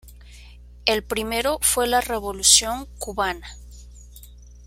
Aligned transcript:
El 0.85 1.03
primero 1.03 1.59
fue 1.61 1.85
la 1.85 2.01
Revolución 2.01 2.87
cubana. 2.97 3.45